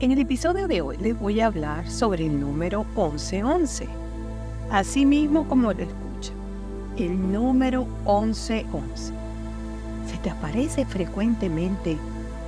En 0.00 0.12
el 0.12 0.18
episodio 0.18 0.66
de 0.66 0.80
hoy 0.80 0.96
les 0.96 1.18
voy 1.20 1.40
a 1.40 1.46
hablar 1.48 1.86
sobre 1.90 2.24
el 2.24 2.40
número 2.40 2.84
1111. 2.96 3.86
Así 4.70 5.04
mismo 5.04 5.46
como 5.46 5.74
lo 5.74 5.82
escucha, 5.82 6.32
el 6.96 7.30
número 7.30 7.84
1111. 8.06 9.12
¿Se 10.06 10.16
te 10.22 10.30
aparece 10.30 10.86
frecuentemente 10.86 11.98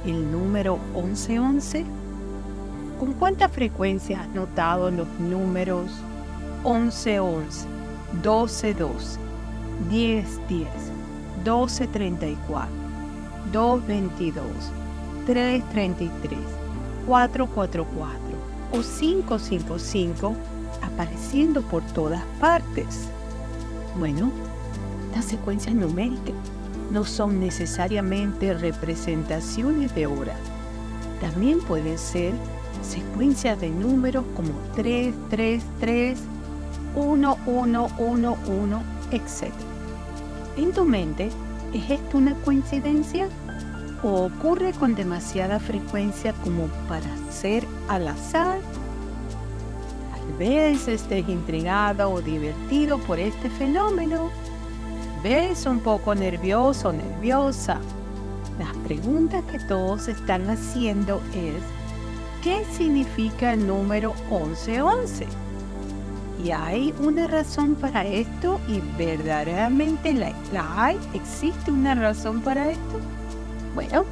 el 0.06 0.32
número 0.32 0.78
1111? 0.94 1.84
¿Con 2.98 3.12
cuánta 3.12 3.50
frecuencia 3.50 4.22
has 4.22 4.28
notado 4.28 4.90
los 4.90 5.08
números 5.20 5.90
1111, 6.64 7.66
1212, 8.14 9.18
1010, 9.90 10.68
1234, 11.44 12.68
222, 13.52 14.46
333? 15.26 16.61
444 17.06 18.18
o 18.72 18.80
555 18.80 20.34
apareciendo 20.82 21.62
por 21.62 21.82
todas 21.92 22.22
partes. 22.40 23.08
Bueno, 23.98 24.30
las 25.14 25.24
secuencias 25.26 25.74
numéricas 25.74 26.34
no 26.90 27.04
son 27.04 27.40
necesariamente 27.40 28.54
representaciones 28.54 29.94
de 29.94 30.06
horas. 30.06 30.38
También 31.20 31.60
pueden 31.60 31.98
ser 31.98 32.32
secuencias 32.82 33.60
de 33.60 33.70
números 33.70 34.24
como 34.34 34.50
3, 34.74 35.14
3, 35.30 35.62
3, 35.80 36.18
1, 36.94 37.38
1, 37.46 37.88
1, 37.98 38.38
1, 38.46 38.82
etc. 39.12 39.52
En 40.56 40.72
tu 40.72 40.84
mente, 40.84 41.30
¿es 41.72 41.90
esto 41.90 42.18
una 42.18 42.34
coincidencia? 42.44 43.28
O 44.02 44.26
ocurre 44.26 44.72
con 44.72 44.94
demasiada 44.94 45.58
frecuencia 45.60 46.32
como 46.44 46.66
para 46.88 47.08
ser 47.30 47.66
al 47.88 48.08
azar. 48.08 48.58
Tal 50.10 50.38
vez 50.38 50.88
estés 50.88 51.28
intrigado 51.28 52.10
o 52.10 52.20
divertido 52.20 52.98
por 52.98 53.18
este 53.18 53.48
fenómeno. 53.50 54.30
Ves 55.22 55.66
un 55.66 55.80
poco 55.80 56.14
nervioso 56.14 56.88
o 56.88 56.92
nerviosa. 56.92 57.78
La 58.58 58.72
pregunta 58.84 59.42
que 59.50 59.58
todos 59.60 60.08
están 60.08 60.48
haciendo 60.50 61.20
es, 61.34 61.62
¿qué 62.42 62.64
significa 62.72 63.52
el 63.52 63.66
número 63.66 64.14
1111? 64.30 65.26
¿Y 66.44 66.50
hay 66.50 66.92
una 67.00 67.28
razón 67.28 67.76
para 67.76 68.04
esto? 68.04 68.60
¿Y 68.66 68.80
verdaderamente 68.98 70.12
la, 70.12 70.32
la 70.52 70.84
hay? 70.84 70.98
¿Existe 71.14 71.70
una 71.70 71.94
razón 71.94 72.40
para 72.40 72.70
esto? 72.70 73.21
Bueno, 73.74 74.04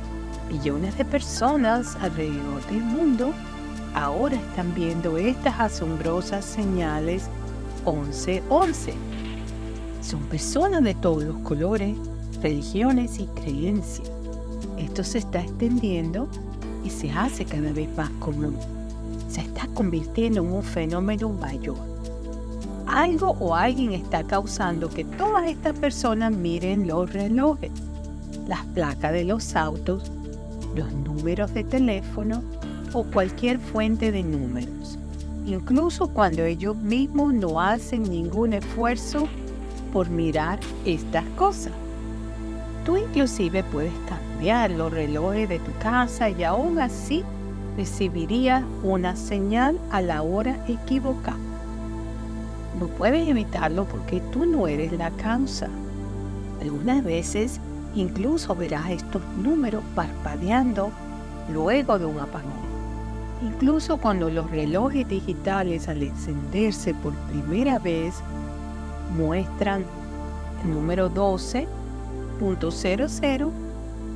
millones 0.48 0.96
de 0.96 1.04
personas 1.04 1.94
alrededor 2.00 2.66
del 2.66 2.80
mundo 2.80 3.34
ahora 3.94 4.36
están 4.36 4.74
viendo 4.74 5.18
estas 5.18 5.60
asombrosas 5.60 6.46
señales 6.46 7.28
1111. 7.84 8.94
Son 10.00 10.20
personas 10.24 10.82
de 10.82 10.94
todos 10.94 11.24
los 11.24 11.36
colores, 11.40 11.94
religiones 12.42 13.18
y 13.18 13.26
creencias. 13.26 14.10
Esto 14.78 15.04
se 15.04 15.18
está 15.18 15.40
extendiendo 15.42 16.26
y 16.82 16.88
se 16.88 17.10
hace 17.10 17.44
cada 17.44 17.70
vez 17.72 17.94
más 17.98 18.08
común. 18.18 18.56
Se 19.28 19.42
está 19.42 19.66
convirtiendo 19.74 20.40
en 20.40 20.52
un 20.52 20.62
fenómeno 20.62 21.28
mayor. 21.28 21.76
Algo 22.86 23.36
o 23.38 23.54
alguien 23.54 23.92
está 23.92 24.24
causando 24.24 24.88
que 24.88 25.04
todas 25.04 25.48
estas 25.48 25.78
personas 25.78 26.32
miren 26.32 26.88
los 26.88 27.12
relojes 27.12 27.70
las 28.50 28.64
placas 28.66 29.12
de 29.12 29.22
los 29.22 29.54
autos, 29.54 30.10
los 30.74 30.92
números 30.92 31.54
de 31.54 31.62
teléfono 31.62 32.42
o 32.92 33.04
cualquier 33.04 33.60
fuente 33.60 34.10
de 34.10 34.24
números, 34.24 34.98
incluso 35.46 36.08
cuando 36.08 36.42
ellos 36.42 36.74
mismos 36.74 37.32
no 37.32 37.60
hacen 37.60 38.02
ningún 38.02 38.54
esfuerzo 38.54 39.28
por 39.92 40.10
mirar 40.10 40.58
estas 40.84 41.24
cosas. 41.36 41.72
Tú 42.84 42.96
inclusive 42.96 43.62
puedes 43.62 43.92
cambiar 44.08 44.72
los 44.72 44.92
relojes 44.92 45.48
de 45.48 45.60
tu 45.60 45.70
casa 45.80 46.28
y 46.28 46.42
aún 46.42 46.80
así 46.80 47.22
recibirías 47.76 48.64
una 48.82 49.14
señal 49.14 49.78
a 49.92 50.02
la 50.02 50.22
hora 50.22 50.58
equivocada. 50.66 51.38
No 52.80 52.88
puedes 52.88 53.28
evitarlo 53.28 53.84
porque 53.84 54.20
tú 54.32 54.44
no 54.44 54.66
eres 54.66 54.90
la 54.90 55.12
causa. 55.12 55.68
Algunas 56.60 57.04
veces 57.04 57.60
Incluso 57.94 58.54
verás 58.54 58.90
estos 58.90 59.22
números 59.36 59.82
parpadeando 59.94 60.90
luego 61.52 61.98
de 61.98 62.06
un 62.06 62.20
apagón. 62.20 62.70
Incluso 63.42 63.96
cuando 63.96 64.30
los 64.30 64.48
relojes 64.50 65.08
digitales 65.08 65.88
al 65.88 66.02
encenderse 66.02 66.92
por 66.94 67.14
primera 67.30 67.78
vez 67.78 68.16
muestran 69.16 69.84
el 70.62 70.70
número 70.70 71.10
12.00, 71.10 73.50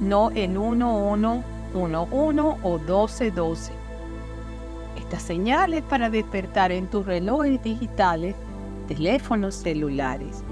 no 0.00 0.30
el 0.30 0.50
1111 0.50 1.42
o 1.74 1.88
1212. 1.88 3.72
Estas 4.98 5.22
señales 5.22 5.82
para 5.82 6.10
despertar 6.10 6.70
en 6.70 6.86
tus 6.86 7.06
relojes 7.06 7.60
digitales, 7.62 8.36
teléfonos 8.88 9.54
celulares, 9.54 10.44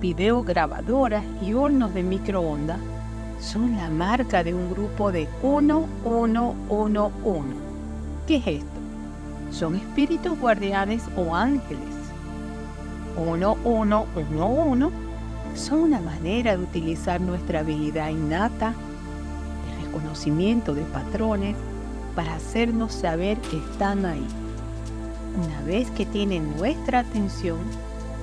videograbadoras 0.00 1.22
y 1.42 1.52
hornos 1.52 1.92
de 1.94 2.02
microondas 2.02 2.78
son 3.40 3.76
la 3.76 3.90
marca 3.90 4.42
de 4.42 4.54
un 4.54 4.70
grupo 4.70 5.12
de 5.12 5.28
1111. 5.42 7.54
¿Qué 8.26 8.36
es 8.36 8.46
esto? 8.46 8.66
Son 9.50 9.74
espíritus 9.74 10.38
guardianes 10.38 11.02
o 11.16 11.34
ángeles. 11.34 11.80
1111 13.16 14.90
son 15.54 15.80
una 15.80 16.00
manera 16.00 16.56
de 16.56 16.62
utilizar 16.62 17.20
nuestra 17.20 17.60
habilidad 17.60 18.10
innata 18.10 18.70
de 18.70 19.86
reconocimiento 19.86 20.74
de 20.74 20.82
patrones 20.82 21.56
para 22.14 22.34
hacernos 22.34 22.92
saber 22.92 23.38
que 23.38 23.58
están 23.58 24.06
ahí. 24.06 24.26
Una 25.36 25.60
vez 25.62 25.90
que 25.92 26.06
tienen 26.06 26.56
nuestra 26.56 27.00
atención, 27.00 27.58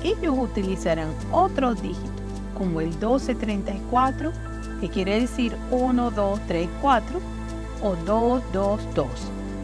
ellos 0.04 0.36
utilizarán 0.38 1.10
otros 1.32 1.82
dígitos, 1.82 2.12
como 2.58 2.82
el 2.82 2.90
1234, 2.90 4.32
que 4.82 4.90
quiere 4.90 5.22
decir 5.22 5.56
1, 5.72 6.12
2, 6.12 6.40
3, 6.48 6.70
4, 6.82 7.20
o 7.84 7.96
2, 8.06 8.44
2, 8.54 8.82
2, 8.96 9.08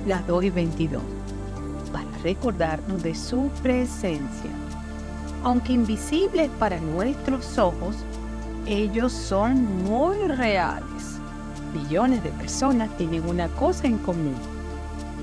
las 0.08 0.28
2 0.28 0.44
y 0.44 0.50
22, 0.50 1.02
para 1.92 2.06
recordarnos 2.24 3.04
de 3.04 3.16
su 3.16 3.50
presencia. 3.62 4.52
Aunque 5.44 5.74
invisibles 5.74 6.50
para 6.60 6.80
nuestros 6.80 7.58
ojos, 7.58 7.96
ellos 8.66 9.12
son 9.12 9.84
muy 9.84 10.18
reales. 10.28 11.20
Millones 11.74 12.24
de 12.24 12.30
personas 12.30 12.96
tienen 12.98 13.28
una 13.28 13.48
cosa 13.50 13.88
en 13.88 13.98
común. 13.98 14.36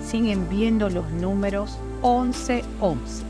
Siguen 0.04 0.48
viendo 0.48 0.90
los 0.90 1.08
números 1.12 1.78
1111 2.02 3.29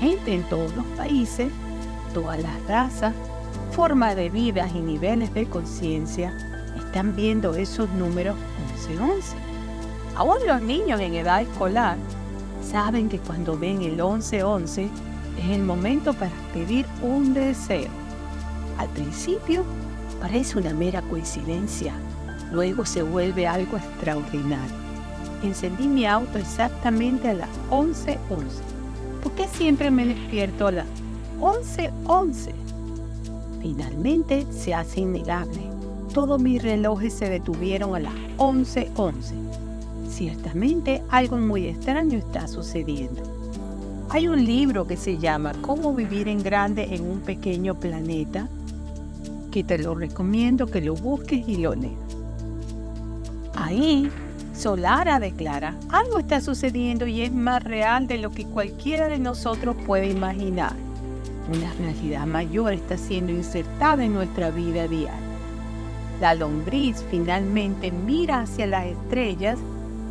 gente 0.00 0.34
en 0.34 0.42
todos 0.48 0.74
los 0.74 0.84
países, 0.96 1.52
todas 2.14 2.40
las 2.42 2.66
razas, 2.66 3.14
formas 3.72 4.16
de 4.16 4.30
vida 4.30 4.68
y 4.74 4.80
niveles 4.80 5.32
de 5.34 5.46
conciencia 5.46 6.34
están 6.76 7.14
viendo 7.14 7.54
esos 7.54 7.88
números 7.90 8.36
1111. 8.88 9.36
Aún 10.16 10.38
los 10.46 10.62
niños 10.62 11.00
en 11.00 11.14
edad 11.14 11.42
escolar 11.42 11.96
saben 12.62 13.08
que 13.08 13.18
cuando 13.18 13.58
ven 13.58 13.82
el 13.82 13.92
1111 13.92 14.88
es 15.38 15.50
el 15.50 15.62
momento 15.62 16.14
para 16.14 16.32
pedir 16.52 16.86
un 17.02 17.34
deseo. 17.34 17.90
Al 18.78 18.88
principio 18.88 19.64
parece 20.20 20.58
una 20.58 20.72
mera 20.72 21.02
coincidencia, 21.02 21.92
luego 22.52 22.86
se 22.86 23.02
vuelve 23.02 23.46
algo 23.46 23.76
extraordinario. 23.76 24.80
Encendí 25.42 25.86
mi 25.86 26.06
auto 26.06 26.38
exactamente 26.38 27.28
a 27.28 27.34
las 27.34 27.48
11:11 27.70 28.79
¿Por 29.22 29.32
qué 29.32 29.46
siempre 29.48 29.90
me 29.90 30.06
despierto 30.06 30.66
a 30.66 30.72
las 30.72 30.86
11:11? 31.40 32.52
Finalmente 33.60 34.46
se 34.50 34.74
hace 34.74 35.00
innegable. 35.00 35.60
Todos 36.14 36.40
mis 36.40 36.62
relojes 36.62 37.12
se 37.12 37.28
detuvieron 37.28 37.94
a 37.94 38.00
las 38.00 38.14
11:11. 38.38 39.34
Ciertamente 40.08 41.02
algo 41.10 41.36
muy 41.36 41.66
extraño 41.66 42.18
está 42.18 42.48
sucediendo. 42.48 43.22
Hay 44.08 44.26
un 44.26 44.44
libro 44.44 44.86
que 44.86 44.96
se 44.96 45.18
llama 45.18 45.52
Cómo 45.60 45.94
vivir 45.94 46.26
en 46.26 46.42
grande 46.42 46.94
en 46.94 47.08
un 47.08 47.20
pequeño 47.20 47.76
planeta, 47.76 48.48
que 49.52 49.62
te 49.62 49.78
lo 49.78 49.94
recomiendo 49.94 50.66
que 50.66 50.80
lo 50.80 50.94
busques 50.94 51.46
y 51.46 51.56
lo 51.56 51.74
leas. 51.74 51.92
Ahí 53.54 54.10
Solara 54.60 55.18
declara, 55.18 55.74
algo 55.88 56.18
está 56.18 56.42
sucediendo 56.42 57.06
y 57.06 57.22
es 57.22 57.32
más 57.32 57.64
real 57.64 58.06
de 58.06 58.18
lo 58.18 58.30
que 58.30 58.44
cualquiera 58.44 59.08
de 59.08 59.18
nosotros 59.18 59.74
puede 59.86 60.10
imaginar. 60.10 60.74
Una 61.48 61.72
realidad 61.78 62.26
mayor 62.26 62.74
está 62.74 62.98
siendo 62.98 63.32
insertada 63.32 64.04
en 64.04 64.12
nuestra 64.12 64.50
vida 64.50 64.86
diaria. 64.86 65.14
La 66.20 66.34
lombriz 66.34 67.02
finalmente 67.10 67.90
mira 67.90 68.42
hacia 68.42 68.66
las 68.66 68.84
estrellas 68.84 69.58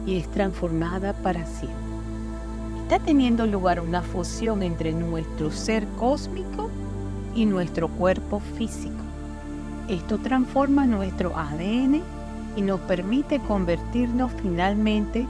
y 0.08 0.18
es 0.18 0.28
transformada 0.32 1.14
para 1.14 1.46
siempre. 1.46 1.78
Está 2.82 2.98
teniendo 2.98 3.46
lugar 3.46 3.80
una 3.80 4.02
fusión 4.02 4.64
entre 4.64 4.94
nuestro 4.94 5.52
ser 5.52 5.86
cósmico 6.00 6.72
y 7.36 7.46
nuestro 7.46 7.88
cuerpo 7.88 8.40
físico. 8.58 8.96
Esto 9.88 10.18
transforma 10.18 10.88
nuestro 10.88 11.38
ADN 11.38 12.02
y 12.60 12.62
nos 12.62 12.82
permite 12.82 13.40
convertirnos 13.40 14.34
finalmente 14.42 15.26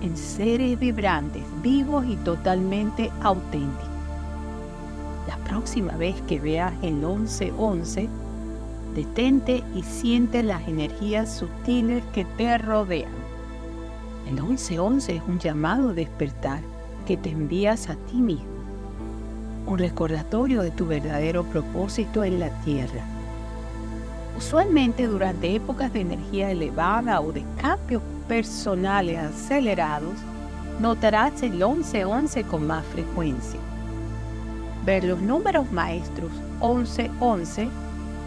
en 0.00 0.16
seres 0.16 0.78
vibrantes, 0.78 1.42
vivos 1.62 2.06
y 2.06 2.16
totalmente 2.16 3.10
auténticos. 3.20 3.90
La 5.28 5.36
próxima 5.44 5.94
vez 5.98 6.18
que 6.22 6.40
veas 6.40 6.72
el 6.80 6.94
1111, 6.94 8.08
detente 8.94 9.62
y 9.74 9.82
siente 9.82 10.42
las 10.42 10.66
energías 10.66 11.36
sutiles 11.36 12.02
que 12.14 12.24
te 12.24 12.56
rodean. 12.56 13.12
El 14.26 14.42
1111 14.42 15.16
es 15.16 15.22
un 15.28 15.38
llamado 15.38 15.90
a 15.90 15.92
despertar 15.92 16.60
que 17.06 17.18
te 17.18 17.28
envías 17.28 17.90
a 17.90 17.96
ti 17.96 18.16
mismo, 18.16 18.46
un 19.66 19.78
recordatorio 19.78 20.62
de 20.62 20.70
tu 20.70 20.86
verdadero 20.86 21.44
propósito 21.44 22.24
en 22.24 22.40
la 22.40 22.48
Tierra. 22.62 23.13
Usualmente 24.36 25.06
durante 25.06 25.54
épocas 25.54 25.92
de 25.92 26.00
energía 26.00 26.50
elevada 26.50 27.20
o 27.20 27.32
de 27.32 27.44
cambios 27.60 28.02
personales 28.28 29.18
acelerados, 29.18 30.14
notarás 30.80 31.42
el 31.42 31.52
1111 31.52 32.44
con 32.44 32.66
más 32.66 32.84
frecuencia. 32.86 33.60
Ver 34.84 35.04
los 35.04 35.20
números 35.20 35.70
maestros 35.72 36.30
1111 36.60 37.68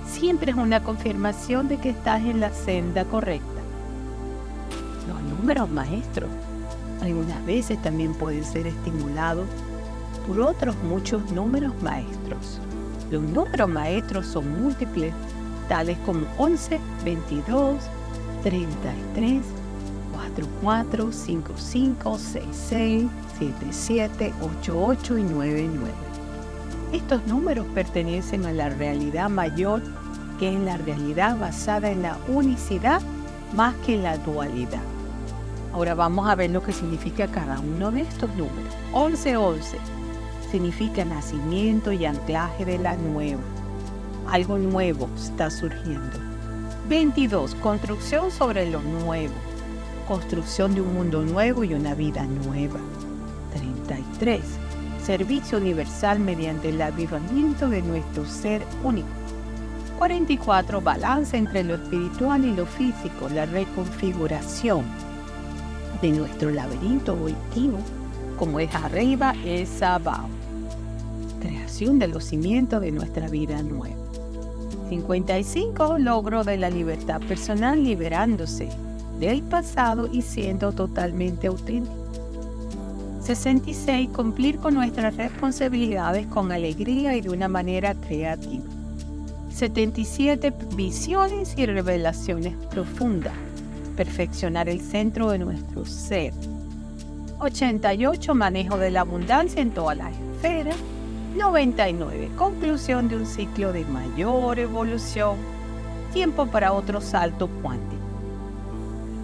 siempre 0.08 0.52
es 0.52 0.58
una 0.58 0.82
confirmación 0.82 1.68
de 1.68 1.78
que 1.78 1.90
estás 1.90 2.22
en 2.22 2.40
la 2.40 2.52
senda 2.52 3.04
correcta. 3.06 3.62
Los 5.08 5.22
números 5.38 5.70
maestros 5.70 6.30
algunas 7.02 7.46
veces 7.46 7.82
también 7.82 8.14
pueden 8.14 8.44
ser 8.44 8.68
estimulados 8.68 9.46
por 10.28 10.40
otros 10.42 10.76
muchos 10.84 11.32
números 11.32 11.74
maestros. 11.82 12.60
Los 13.12 13.22
números 13.22 13.70
maestros 13.70 14.26
son 14.26 14.62
múltiples, 14.62 15.14
tales 15.68 15.98
como 16.06 16.26
11, 16.38 16.80
22, 17.04 17.78
33, 18.44 19.42
44, 20.14 21.12
55, 21.12 22.18
66, 22.18 23.06
77, 23.40 24.34
88 24.42 25.18
y 25.18 25.24
99. 25.24 25.94
Estos 26.94 27.26
números 27.28 27.66
pertenecen 27.74 28.46
a 28.46 28.54
la 28.54 28.70
realidad 28.70 29.30
mayor, 29.30 29.82
que 30.40 30.54
es 30.54 30.60
la 30.60 30.78
realidad 30.78 31.38
basada 31.38 31.92
en 31.92 32.02
la 32.04 32.18
unicidad 32.28 33.02
más 33.54 33.76
que 33.86 33.96
en 33.96 34.04
la 34.04 34.18
dualidad. 34.18 34.82
Ahora 35.74 35.96
vamos 35.96 36.28
a 36.30 36.36
ver 36.36 36.52
lo 36.52 36.64
que 36.64 36.74
significa 36.74 37.28
cada 37.28 37.60
uno 37.60 37.92
de 37.92 38.02
estos 38.02 38.30
números. 38.32 38.74
1111 38.94 39.78
significa 40.50 41.04
nacimiento 41.06 41.92
y 41.92 42.06
anclaje 42.06 42.66
de 42.66 42.80
la 42.80 42.96
nueva. 42.96 43.42
Algo 44.30 44.58
nuevo 44.58 45.08
está 45.16 45.50
surgiendo. 45.50 46.20
22. 46.90 47.56
Construcción 47.56 48.30
sobre 48.30 48.70
lo 48.70 48.82
nuevo. 48.82 49.34
Construcción 50.06 50.76
de 50.76 50.82
un 50.82 50.94
mundo 50.94 51.22
nuevo 51.22 51.64
y 51.64 51.74
una 51.74 51.96
vida 51.96 52.26
nueva. 52.26 52.80
33. 53.54 54.42
Servicio 55.02 55.58
universal 55.58 56.20
mediante 56.20 56.70
el 56.70 56.82
avivamiento 56.82 57.70
de 57.70 57.82
nuestro 57.82 58.26
ser 58.26 58.64
único. 58.84 59.08
44. 59.98 60.82
Balance 60.82 61.38
entre 61.38 61.64
lo 61.64 61.76
espiritual 61.76 62.44
y 62.44 62.54
lo 62.54 62.66
físico, 62.66 63.30
la 63.34 63.46
reconfiguración 63.46 64.84
de 66.02 66.12
nuestro 66.12 66.52
laberinto 66.52 67.16
volitivo, 67.16 67.80
como 68.38 68.60
es 68.60 68.76
arriba, 68.76 69.34
es 69.46 69.82
abajo. 69.82 70.28
Creación 71.40 71.98
de 71.98 72.10
los 72.10 72.26
cimientos 72.26 72.82
de 72.82 72.92
nuestra 72.92 73.30
vida 73.30 73.64
nueva. 73.64 74.07
55. 74.90 75.98
Logro 76.00 76.44
de 76.44 76.58
la 76.58 76.70
libertad 76.70 77.22
personal 77.22 77.84
liberándose 77.84 78.70
del 79.20 79.42
pasado 79.44 80.10
y 80.12 80.22
siendo 80.22 80.72
totalmente 80.72 81.48
auténtico. 81.48 81.96
66. 83.22 84.10
Cumplir 84.10 84.58
con 84.58 84.74
nuestras 84.74 85.16
responsabilidades 85.18 86.28
con 86.28 86.52
alegría 86.52 87.16
y 87.16 87.22
de 87.22 87.30
una 87.30 87.48
manera 87.48 87.94
creativa. 87.94 88.64
77. 89.50 90.54
Visiones 90.76 91.58
y 91.58 91.66
revelaciones 91.66 92.54
profundas 92.70 93.34
perfeccionar 93.98 94.70
el 94.70 94.80
centro 94.80 95.32
de 95.32 95.40
nuestro 95.40 95.86
ser. 95.86 96.32
88. 97.40 98.36
Manejo 98.36 98.78
de 98.78 98.92
la 98.92 99.02
abundancia 99.02 99.62
en 99.62 99.72
todas 99.72 99.98
las 99.98 100.14
esferas. 100.14 100.78
99. 101.38 102.32
Conclusión 102.36 103.08
de 103.08 103.18
un 103.18 103.26
ciclo 103.26 103.72
de 103.72 103.86
mayor 103.86 104.60
evolución. 104.60 105.38
Tiempo 106.12 106.48
para 106.48 106.74
otro 106.74 107.00
salto 107.00 107.48
cuántico. 107.62 108.02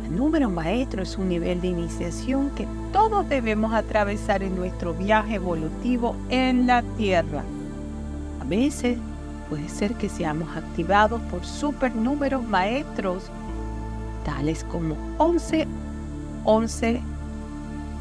El 0.06 0.16
número 0.16 0.50
maestro 0.50 1.02
es 1.02 1.18
un 1.18 1.30
nivel 1.30 1.60
de 1.60 1.70
iniciación 1.70 2.52
que 2.52 2.68
todos 2.92 3.28
debemos 3.28 3.74
atravesar 3.74 4.44
en 4.44 4.56
nuestro 4.56 4.94
viaje 4.94 5.36
evolutivo 5.36 6.16
en 6.30 6.68
la 6.68 6.84
Tierra. 6.98 7.44
A 8.40 8.46
veces 8.46 8.98
puede 9.50 9.68
ser 9.70 9.96
que 9.96 10.10
seamos 10.10 10.56
activados 10.56 11.20
por 11.32 11.44
supernúmeros 11.44 12.44
maestros 12.44 13.32
tales 14.24 14.64
como 14.66 14.96
11, 15.18 15.68
11, 16.46 17.02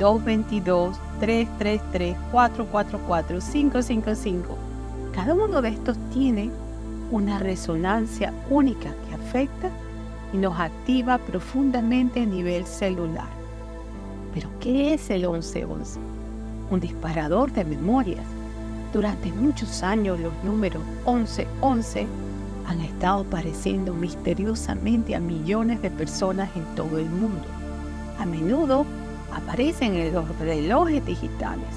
222, 0.02 0.98
333, 1.20 2.16
444, 2.32 3.38
555. 3.38 4.58
Cada 5.14 5.32
uno 5.32 5.62
de 5.62 5.68
estos 5.68 5.96
tiene 6.12 6.50
una 7.12 7.38
resonancia 7.38 8.34
única 8.50 8.90
que 9.06 9.14
afecta 9.14 9.70
y 10.32 10.38
nos 10.38 10.58
activa 10.58 11.18
profundamente 11.18 12.22
a 12.22 12.26
nivel 12.26 12.66
celular. 12.66 13.28
Pero 14.34 14.48
¿qué 14.58 14.94
es 14.94 15.08
el 15.08 15.20
1111? 15.20 16.00
Un 16.70 16.80
disparador 16.80 17.52
de 17.52 17.64
memorias. 17.64 18.24
Durante 18.92 19.30
muchos 19.30 19.84
años 19.84 20.18
los 20.18 20.32
números 20.42 20.82
1111 21.06 22.08
han 22.66 22.80
estado 22.80 23.20
apareciendo 23.20 23.94
misteriosamente 23.94 25.14
a 25.14 25.20
millones 25.20 25.80
de 25.80 25.90
personas 25.90 26.50
en 26.56 26.64
todo 26.74 26.98
el 26.98 27.08
mundo. 27.08 27.44
A 28.18 28.26
menudo 28.26 28.84
aparecen 29.34 29.94
en 29.94 30.12
los 30.12 30.28
relojes 30.38 31.04
digitales. 31.04 31.68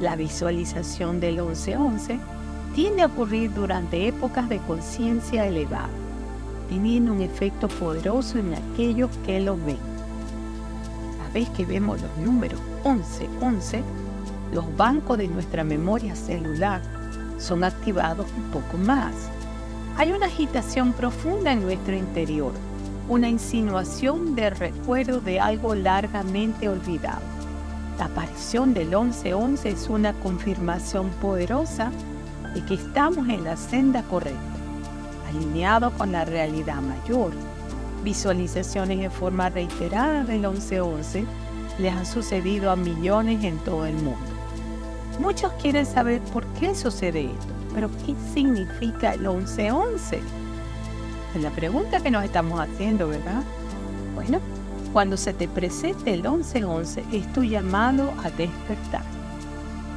La 0.00 0.16
visualización 0.16 1.20
del 1.20 1.36
1111 1.36 2.18
tiende 2.74 3.02
a 3.02 3.06
ocurrir 3.06 3.52
durante 3.52 4.08
épocas 4.08 4.48
de 4.48 4.58
conciencia 4.58 5.46
elevada, 5.46 5.88
teniendo 6.68 7.12
un 7.12 7.22
efecto 7.22 7.68
poderoso 7.68 8.38
en 8.38 8.54
aquellos 8.54 9.10
que 9.26 9.40
lo 9.40 9.56
ven. 9.56 9.78
Cada 11.18 11.30
vez 11.30 11.48
que 11.50 11.64
vemos 11.64 12.00
los 12.00 12.16
números 12.18 12.60
1111, 12.84 13.82
los 14.52 14.76
bancos 14.76 15.18
de 15.18 15.28
nuestra 15.28 15.64
memoria 15.64 16.14
celular 16.14 16.80
son 17.38 17.64
activados 17.64 18.26
un 18.36 18.44
poco 18.50 18.78
más 18.78 19.14
hay 19.98 20.12
una 20.12 20.26
agitación 20.26 20.92
profunda 20.92 21.52
en 21.52 21.62
nuestro 21.62 21.96
interior, 21.96 22.52
una 23.08 23.28
insinuación 23.28 24.34
de 24.34 24.50
recuerdo 24.50 25.20
de 25.20 25.40
algo 25.40 25.74
largamente 25.74 26.68
olvidado. 26.68 27.22
La 27.98 28.06
aparición 28.06 28.74
del 28.74 28.88
1111 28.88 29.68
es 29.68 29.88
una 29.88 30.12
confirmación 30.14 31.10
poderosa 31.20 31.90
de 32.54 32.64
que 32.64 32.74
estamos 32.74 33.28
en 33.28 33.44
la 33.44 33.56
senda 33.56 34.02
correcta, 34.02 34.38
alineado 35.28 35.90
con 35.92 36.12
la 36.12 36.24
realidad 36.24 36.80
mayor. 36.80 37.32
Visualizaciones 38.04 39.00
en 39.00 39.10
forma 39.10 39.48
reiterada 39.48 40.24
del 40.24 40.40
1111 40.40 41.24
les 41.78 41.92
han 41.92 42.06
sucedido 42.06 42.70
a 42.70 42.76
millones 42.76 43.42
en 43.44 43.58
todo 43.58 43.86
el 43.86 43.94
mundo. 43.94 44.18
Muchos 45.18 45.52
quieren 45.54 45.84
saber 45.84 46.20
por 46.32 46.46
qué 46.60 46.74
sucede 46.74 47.24
esto 47.24 47.58
pero 47.74 47.90
¿qué 48.04 48.14
significa 48.34 49.12
el 49.12 49.20
1111? 49.20 50.20
Es 51.34 51.42
la 51.42 51.50
pregunta 51.50 52.00
que 52.00 52.10
nos 52.10 52.24
estamos 52.24 52.58
haciendo, 52.60 53.08
¿verdad? 53.08 53.42
Bueno, 54.14 54.40
cuando 54.92 55.16
se 55.16 55.34
te 55.34 55.46
presente 55.46 56.14
el 56.14 56.22
1111 56.22 57.04
es 57.12 57.32
tu 57.32 57.44
llamado 57.44 58.12
a 58.24 58.30
despertar. 58.30 59.02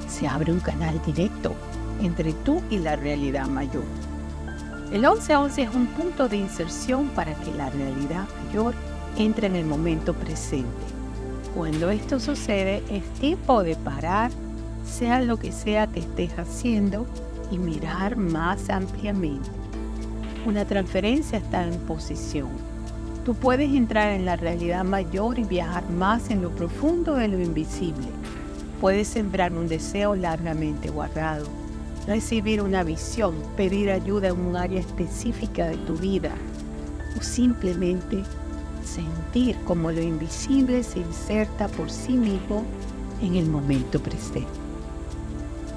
Se 0.08 0.28
abre 0.28 0.52
un 0.52 0.60
canal 0.60 1.02
directo 1.06 1.54
entre 2.02 2.34
tú 2.34 2.62
y 2.70 2.80
la 2.80 2.96
realidad 2.96 3.48
mayor. 3.48 3.84
El 4.92 5.02
1111 5.02 5.62
es 5.62 5.74
un 5.74 5.88
punto 5.88 6.28
de 6.28 6.38
inserción 6.38 7.08
para 7.10 7.34
que 7.36 7.52
la 7.52 7.70
realidad 7.70 8.28
mayor 8.46 8.74
entre 9.18 9.48
en 9.48 9.56
el 9.56 9.66
momento 9.66 10.14
presente. 10.14 10.68
Cuando 11.56 11.90
esto 11.90 12.20
sucede 12.20 12.84
es 12.90 13.04
tiempo 13.20 13.64
de 13.64 13.76
parar, 13.76 14.32
sea 14.86 15.22
lo 15.22 15.38
que 15.38 15.52
sea 15.52 15.88
que 15.88 16.02
estés 16.02 16.38
haciendo, 16.38 17.06
y 17.52 17.58
mirar 17.58 18.16
más 18.16 18.70
ampliamente. 18.70 19.50
Una 20.44 20.66
transferencia 20.66 21.38
está 21.38 21.68
en 21.68 21.78
posición. 21.82 22.50
Tú 23.24 23.36
puedes 23.36 23.70
entrar 23.70 24.14
en 24.14 24.26
la 24.26 24.38
realidad 24.38 24.84
mayor 24.84 25.38
y 25.38 25.44
viajar 25.44 25.88
más 25.92 26.32
en 26.32 26.42
lo 26.42 26.50
profundo 26.50 27.14
de 27.14 27.28
lo 27.28 27.40
invisible. 27.40 28.08
Puedes 28.80 29.08
sembrar 29.08 29.54
un 29.54 29.68
deseo 29.68 30.16
largamente 30.16 30.90
guardado, 30.90 31.46
recibir 32.08 32.64
una 32.64 32.84
visión, 32.84 33.36
pedir 33.56 33.92
ayuda 33.92 34.30
en 34.30 34.40
un 34.40 34.56
área 34.56 34.80
específica 34.80 35.68
de 35.68 35.78
tu 35.78 35.96
vida 35.96 36.32
o 37.16 37.22
simplemente 37.22 38.24
sentir 38.84 39.56
como 39.66 39.92
lo 39.92 40.02
invisible 40.02 40.82
se 40.82 41.00
inserta 41.00 41.68
por 41.68 41.92
sí 41.92 42.14
mismo 42.14 42.64
en 43.22 43.36
el 43.36 43.46
momento 43.46 44.00
presente. 44.00 44.61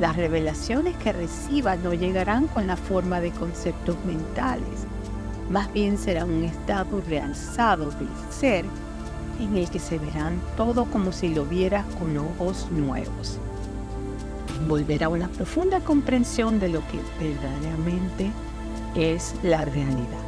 Las 0.01 0.17
revelaciones 0.17 0.97
que 0.97 1.13
recibas 1.13 1.79
no 1.79 1.95
llegarán 1.95 2.49
con 2.49 2.67
la 2.67 2.77
forma 2.77 3.21
de 3.21 3.31
conceptos 3.31 3.97
mentales, 4.05 4.87
más 5.51 5.73
bien 5.73 5.99
será 5.99 6.25
un 6.25 6.43
estado 6.43 7.01
realzado 7.09 7.91
del 7.93 8.09
ser 8.29 8.65
en 9.39 9.57
el 9.57 9.71
que 9.71 9.79
se 9.79 9.99
verán 9.99 10.41
todo 10.57 10.87
como 10.87 11.13
si 11.13 11.33
lo 11.33 11.45
vieras 11.45 11.85
con 12.01 12.17
ojos 12.19 12.67
nuevos. 12.73 13.39
Volverá 14.67 15.09
una 15.09 15.29
profunda 15.29 15.79
comprensión 15.79 16.59
de 16.59 16.71
lo 16.71 16.81
que 16.89 16.99
verdaderamente 17.25 18.33
es 18.97 19.35
la 19.45 19.65
realidad. 19.65 20.25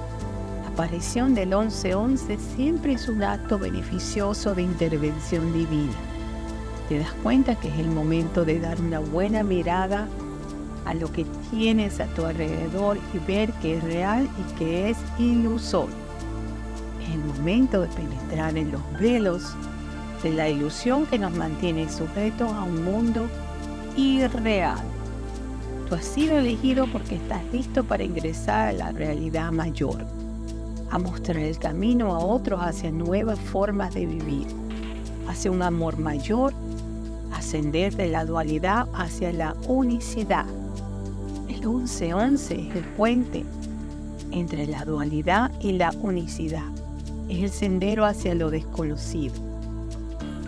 La 0.63 0.69
aparición 0.69 1.35
del 1.35 1.49
1111 1.49 2.39
siempre 2.55 2.93
es 2.93 3.09
un 3.09 3.25
acto 3.25 3.59
beneficioso 3.59 4.55
de 4.55 4.63
intervención 4.63 5.53
divina 5.53 6.16
te 6.89 6.99
das 6.99 7.13
cuenta 7.23 7.57
que 7.57 7.69
es 7.69 7.79
el 7.79 7.89
momento 7.89 8.45
de 8.45 8.61
dar 8.61 8.81
una 8.81 9.01
buena 9.01 9.43
mirada 9.43 10.09
a 10.85 10.95
lo 10.95 11.11
que 11.11 11.27
tienes 11.51 11.99
a 12.01 12.07
tu 12.07 12.25
alrededor 12.25 12.99
y 13.13 13.19
ver 13.27 13.53
que 13.55 13.77
es 13.77 13.85
real 13.85 14.29
y 14.39 14.59
que 14.59 14.91
es 14.91 14.99
ilusorio. 15.19 15.95
Es 17.03 17.15
el 17.15 17.25
momento 17.25 17.83
de 17.83 17.89
penetrar 17.89 18.57
en 18.57 18.71
los 18.71 18.81
velos 19.01 19.55
de 20.23 20.31
la 20.33 20.49
ilusión 20.49 21.07
que 21.07 21.19
nos 21.19 21.33
mantiene 21.33 21.91
sujetos 21.91 22.53
a 22.53 22.63
un 22.63 22.85
mundo 22.85 23.29
irreal. 23.97 24.79
Tú 25.89 25.97
has 25.97 26.05
sido 26.05 26.39
elegido 26.39 26.87
porque 26.93 27.17
estás 27.17 27.43
listo 27.53 27.85
para 27.85 28.05
ingresar 28.05 28.69
a 28.69 28.73
la 28.73 28.93
realidad 28.93 29.51
mayor, 29.51 30.05
a 30.91 30.99
mostrar 30.99 31.39
el 31.39 31.59
camino 31.59 32.15
a 32.15 32.19
otros 32.19 32.61
hacia 32.61 32.93
nuevas 32.93 33.39
formas 33.39 33.95
de 33.95 34.07
vivir, 34.07 34.47
hacia 35.29 35.51
un 35.51 35.63
amor 35.63 35.99
mayor 35.99 36.55
ascender 37.47 37.95
de 37.95 38.09
la 38.09 38.25
dualidad 38.25 38.89
hacia 38.93 39.33
la 39.33 39.55
unicidad. 39.69 40.47
El 41.49 41.63
11-11 41.63 42.35
es 42.35 42.75
el 42.75 42.85
puente 42.97 43.45
entre 44.33 44.67
la 44.67 44.85
dualidad 44.85 45.53
y 45.61 45.75
la 45.75 45.93
unicidad. 46.03 46.67
Es 47.29 47.45
el 47.45 47.51
sendero 47.51 48.05
hacia 48.05 48.35
lo 48.35 48.51
desconocido. 48.51 49.37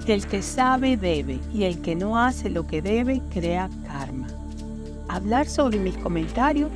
El 0.09 0.27
que 0.27 0.43
sabe 0.43 0.97
debe 0.97 1.39
y 1.55 1.65
el 1.65 1.81
que 1.83 1.95
no 1.95 2.19
hace 2.19 2.51
lo 2.51 2.67
que 2.67 2.83
debe 2.83 3.23
crea 3.33 3.71
karma. 3.87 4.27
Hablar 5.07 5.47
sobre 5.47 5.79
mis 5.79 5.97
comentarios 5.99 6.69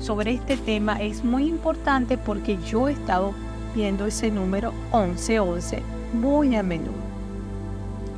sobre 0.00 0.32
este 0.32 0.56
tema 0.56 1.02
es 1.02 1.22
muy 1.22 1.48
importante 1.48 2.16
porque 2.16 2.56
yo 2.66 2.88
he 2.88 2.92
estado 2.92 3.34
viendo 3.74 4.06
ese 4.06 4.30
número 4.30 4.72
1111 4.94 5.82
muy 6.14 6.56
a 6.56 6.62
menudo. 6.62 7.04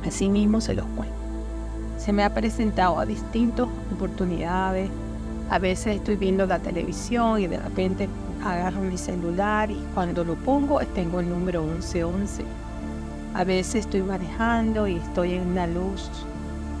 Asimismo 0.05 0.61
se 0.61 0.73
los 0.75 0.85
cuento 0.95 1.19
se 2.09 2.13
me 2.13 2.23
ha 2.23 2.33
presentado 2.33 2.97
a 2.97 3.05
distintas 3.05 3.67
oportunidades. 3.93 4.89
A 5.51 5.59
veces 5.59 5.97
estoy 5.97 6.15
viendo 6.15 6.43
la 6.47 6.57
televisión 6.57 7.39
y 7.39 7.45
de 7.45 7.59
repente 7.59 8.09
agarro 8.43 8.81
mi 8.81 8.97
celular 8.97 9.69
y 9.69 9.77
cuando 9.93 10.23
lo 10.23 10.33
pongo 10.33 10.79
tengo 10.95 11.19
el 11.19 11.29
número 11.29 11.61
1111. 11.61 12.43
A 13.35 13.43
veces 13.43 13.85
estoy 13.85 14.01
manejando 14.01 14.87
y 14.87 14.95
estoy 14.95 15.33
en 15.33 15.49
una 15.49 15.67
luz 15.67 16.09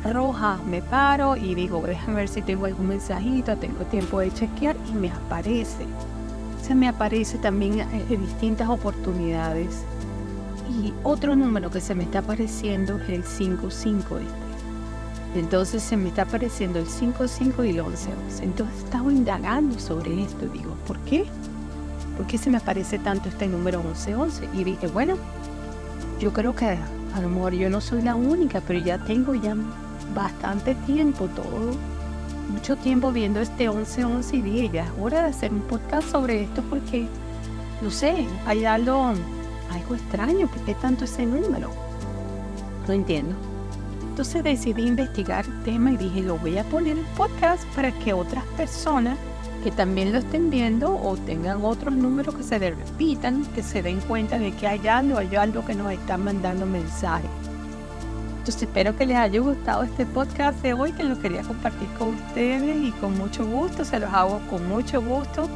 roja, 0.03 0.57
me 0.65 0.81
paro 0.81 1.35
y 1.35 1.53
digo, 1.53 1.79
déjame 1.85 2.15
ver 2.15 2.27
si 2.27 2.41
tengo 2.41 2.65
algún 2.65 2.87
mensajito, 2.87 3.55
tengo 3.55 3.85
tiempo 3.85 4.21
de 4.21 4.33
chequear 4.33 4.75
y 4.89 4.93
me 4.93 5.11
aparece. 5.11 5.85
Se 6.63 6.73
me 6.73 6.87
aparece 6.87 7.37
también 7.37 7.81
en 7.81 8.25
distintas 8.25 8.67
oportunidades. 8.67 9.83
Y 10.81 10.91
otro 11.03 11.35
número 11.35 11.69
que 11.69 11.81
se 11.81 11.93
me 11.93 12.05
está 12.05 12.19
apareciendo 12.19 12.97
es 12.97 13.09
el 13.09 13.23
55 13.23 14.17
este. 14.17 14.48
Entonces 15.35 15.83
se 15.83 15.95
me 15.95 16.09
está 16.09 16.23
apareciendo 16.23 16.79
el 16.79 16.87
5-5 16.87 17.65
y 17.65 17.69
el 17.69 17.79
11 17.81 18.09
Entonces 18.41 18.83
estaba 18.83 19.11
indagando 19.11 19.79
sobre 19.79 20.23
esto. 20.23 20.47
Digo, 20.47 20.75
¿por 20.87 20.97
qué? 20.99 21.25
¿Por 22.17 22.25
qué 22.27 22.37
se 22.37 22.49
me 22.49 22.57
aparece 22.57 22.99
tanto 22.99 23.29
este 23.29 23.47
número 23.47 23.81
11-11? 23.83 24.49
Y 24.53 24.63
dije, 24.63 24.87
bueno, 24.87 25.15
yo 26.19 26.33
creo 26.33 26.55
que 26.55 26.77
a 27.13 27.21
lo 27.21 27.29
mejor 27.29 27.53
yo 27.53 27.69
no 27.69 27.79
soy 27.79 28.01
la 28.01 28.15
única, 28.15 28.61
pero 28.61 28.79
ya 28.79 28.97
tengo 28.97 29.35
ya 29.35 29.55
bastante 30.13 30.75
tiempo, 30.75 31.27
todo, 31.27 31.75
mucho 32.49 32.75
tiempo 32.75 33.11
viendo 33.11 33.39
este 33.39 33.69
11-11 33.69 34.33
y 34.33 34.41
dije, 34.41 34.69
ya 34.73 34.85
es 34.85 34.91
hora 34.99 35.23
de 35.23 35.29
hacer 35.29 35.53
un 35.53 35.61
podcast 35.61 36.09
sobre 36.09 36.43
esto 36.43 36.63
porque, 36.69 37.07
no 37.81 37.91
sé, 37.91 38.27
hay 38.45 38.65
algo, 38.65 39.13
algo 39.71 39.95
extraño. 39.95 40.47
¿Por 40.47 40.59
qué 40.65 40.73
tanto 40.75 41.05
ese 41.05 41.25
número? 41.25 41.71
No 42.87 42.93
entiendo. 42.93 43.35
Entonces 44.19 44.43
decidí 44.43 44.85
investigar 44.85 45.45
el 45.45 45.63
tema 45.63 45.93
y 45.93 45.95
dije, 45.95 46.21
lo 46.21 46.37
voy 46.37 46.57
a 46.57 46.65
poner 46.65 46.97
en 46.97 47.05
podcast 47.15 47.63
para 47.73 47.89
que 47.99 48.11
otras 48.11 48.43
personas 48.57 49.17
que 49.63 49.71
también 49.71 50.11
lo 50.11 50.17
estén 50.17 50.49
viendo 50.49 50.93
o 50.93 51.15
tengan 51.15 51.63
otros 51.63 51.93
números 51.93 52.35
que 52.35 52.43
se 52.43 52.59
repitan, 52.59 53.45
que 53.55 53.63
se 53.63 53.81
den 53.81 54.01
cuenta 54.01 54.37
de 54.37 54.51
que 54.51 54.67
hay 54.67 54.85
algo, 54.89 55.19
hay 55.19 55.33
algo 55.37 55.65
que 55.65 55.73
nos 55.73 55.93
están 55.93 56.25
mandando 56.25 56.65
mensajes. 56.65 57.29
Entonces 58.39 58.63
espero 58.63 58.93
que 58.97 59.05
les 59.05 59.15
haya 59.15 59.39
gustado 59.39 59.83
este 59.83 60.05
podcast 60.05 60.61
de 60.61 60.73
hoy, 60.73 60.91
que 60.91 61.05
lo 61.05 61.17
quería 61.17 61.43
compartir 61.43 61.87
con 61.97 62.09
ustedes 62.09 62.75
y 62.75 62.91
con 62.99 63.17
mucho 63.17 63.45
gusto, 63.45 63.85
se 63.85 64.01
los 64.01 64.13
hago 64.13 64.41
con 64.49 64.67
mucho 64.67 65.01
gusto. 65.01 65.47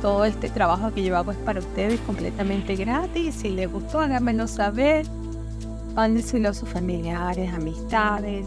Todo 0.00 0.24
este 0.24 0.48
trabajo 0.48 0.94
que 0.94 1.04
yo 1.04 1.14
hago 1.14 1.32
es 1.32 1.38
para 1.38 1.60
ustedes 1.60 2.00
completamente 2.00 2.74
gratis. 2.74 3.34
Si 3.34 3.50
les 3.50 3.70
gustó, 3.70 4.00
háganmelo 4.00 4.48
saber 4.48 5.04
mándeselo 5.98 6.50
a 6.50 6.54
sus 6.54 6.68
familiares, 6.68 7.52
amistades. 7.52 8.46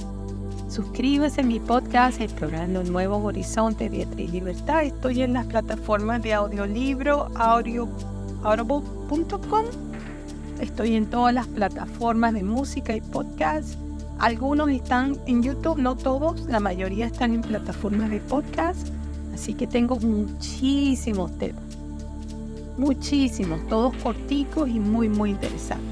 Suscríbase 0.69 1.41
a 1.41 1.43
mi 1.43 1.59
podcast 1.59 2.21
Explorando 2.21 2.81
Nuevos 2.81 3.25
Horizontes 3.25 3.91
y 3.91 4.27
Libertad. 4.29 4.85
Estoy 4.85 5.21
en 5.21 5.33
las 5.33 5.47
plataformas 5.47 6.23
de 6.23 6.33
audiolibro, 6.33 7.27
audio. 7.35 7.89
Estoy 10.61 10.95
en 10.95 11.07
todas 11.07 11.33
las 11.33 11.45
plataformas 11.47 12.33
de 12.35 12.43
música 12.43 12.95
y 12.95 13.01
podcast. 13.01 13.75
Algunos 14.19 14.69
están 14.69 15.17
en 15.25 15.43
YouTube, 15.43 15.77
no 15.77 15.97
todos, 15.97 16.45
la 16.45 16.61
mayoría 16.61 17.07
están 17.07 17.33
en 17.33 17.41
plataformas 17.41 18.11
de 18.11 18.21
podcast. 18.21 18.87
Así 19.33 19.55
que 19.55 19.67
tengo 19.67 19.99
muchísimos 19.99 21.37
temas. 21.37 21.65
Muchísimos, 22.77 23.67
todos 23.67 23.93
corticos 23.97 24.69
y 24.69 24.79
muy, 24.79 25.09
muy 25.09 25.31
interesantes. 25.31 25.90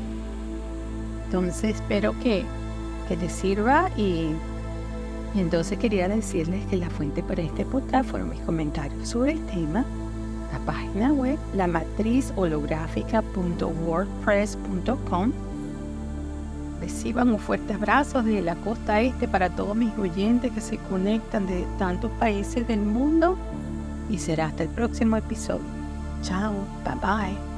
Entonces 1.30 1.76
espero 1.76 2.16
que, 2.24 2.44
que 3.08 3.16
te 3.16 3.30
sirva 3.30 3.92
y, 3.96 4.30
entonces 5.36 5.78
quería 5.78 6.10
decirles 6.10 6.66
que 6.66 6.78
la 6.78 6.90
fuente 6.90 7.22
para 7.22 7.44
este 7.44 7.66
podcast 7.66 8.10
fueron 8.10 8.32
mis 8.32 8.42
comentarios 8.42 9.10
sobre 9.10 9.34
el 9.34 9.46
tema, 9.46 9.86
la 10.52 10.58
página 10.66 11.14
web, 11.14 11.38
la 11.54 11.68
matriz 11.68 12.34
holográfica.wordpress.com. 12.36 15.32
Reciban 16.82 17.30
un 17.30 17.38
fuerte 17.38 17.76
abrazo 17.76 18.24
desde 18.24 18.42
la 18.42 18.56
costa 18.56 19.02
este 19.02 19.28
para 19.28 19.52
todos 19.52 19.76
mis 19.76 19.96
oyentes 20.00 20.52
que 20.52 20.62
se 20.62 20.78
conectan 20.78 21.46
de 21.46 21.68
tantos 21.78 22.10
países 22.14 22.68
del 22.68 22.80
mundo 22.80 23.38
y 24.10 24.18
será 24.18 24.48
hasta 24.48 24.64
el 24.64 24.70
próximo 24.70 25.16
episodio. 25.16 25.62
Chao, 26.24 26.56
bye 26.84 26.96
bye. 26.96 27.49